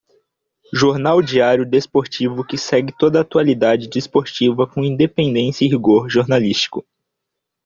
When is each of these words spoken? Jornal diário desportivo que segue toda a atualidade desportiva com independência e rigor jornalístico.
Jornal 0.73 1.21
diário 1.21 1.63
desportivo 1.63 2.43
que 2.43 2.57
segue 2.57 2.91
toda 2.91 3.19
a 3.19 3.21
atualidade 3.21 3.87
desportiva 3.87 4.65
com 4.65 4.83
independência 4.83 5.63
e 5.63 5.67
rigor 5.69 6.09
jornalístico. 6.09 6.83